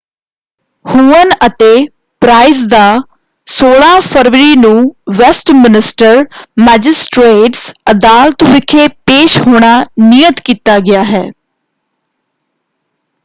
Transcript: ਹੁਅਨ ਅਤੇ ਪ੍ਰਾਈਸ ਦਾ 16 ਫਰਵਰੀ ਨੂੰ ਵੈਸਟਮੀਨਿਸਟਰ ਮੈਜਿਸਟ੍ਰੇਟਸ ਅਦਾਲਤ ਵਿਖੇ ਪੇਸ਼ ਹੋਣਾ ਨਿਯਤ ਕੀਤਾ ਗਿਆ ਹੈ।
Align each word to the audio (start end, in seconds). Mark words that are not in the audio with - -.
ਹੁਅਨ 0.85 1.31
ਅਤੇ 1.45 1.67
ਪ੍ਰਾਈਸ 2.21 2.61
ਦਾ 2.67 2.85
16 3.47 3.89
ਫਰਵਰੀ 4.03 4.55
ਨੂੰ 4.55 4.73
ਵੈਸਟਮੀਨਿਸਟਰ 5.17 6.23
ਮੈਜਿਸਟ੍ਰੇਟਸ 6.61 7.71
ਅਦਾਲਤ 7.91 8.43
ਵਿਖੇ 8.45 8.87
ਪੇਸ਼ 9.05 9.37
ਹੋਣਾ 9.41 9.73
ਨਿਯਤ 10.01 10.39
ਕੀਤਾ 10.45 10.79
ਗਿਆ 10.81 11.03
ਹੈ। 11.03 11.23